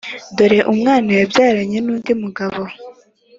dore 0.35 0.59
umwana 0.73 1.09
yabyaranye 1.19 1.77
n’undi 1.81 2.11
mugabo 2.21 2.61